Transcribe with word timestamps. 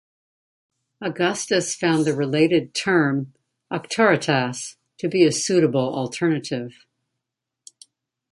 Augustus 0.99 1.75
found 1.75 2.05
the 2.05 2.15
related 2.15 2.73
term 2.73 3.35
"auctoritas" 3.69 4.75
to 4.97 5.07
be 5.07 5.23
a 5.23 5.31
suitable 5.31 5.93
alternative. 5.93 6.87